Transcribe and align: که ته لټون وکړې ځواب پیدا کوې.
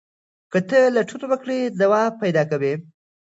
که 0.51 0.59
ته 0.69 0.79
لټون 0.95 1.21
وکړې 1.31 1.59
ځواب 1.79 2.11
پیدا 2.23 2.43
کوې. 2.51 2.73